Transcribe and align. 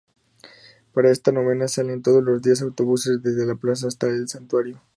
Para 0.93 1.11
esta 1.11 1.31
novena 1.31 1.67
salen 1.67 2.01
todos 2.01 2.23
los 2.23 2.41
días 2.41 2.63
autobuses 2.63 3.21
desde 3.21 3.45
La 3.45 3.53
Plaza 3.53 3.87
hasta 3.87 4.07
el 4.07 4.27
santuario. 4.27 4.81